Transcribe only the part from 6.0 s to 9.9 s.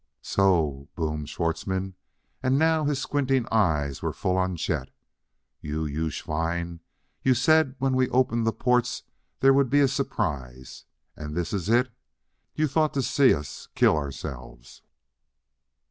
schwein! You said when we opened the ports there would be a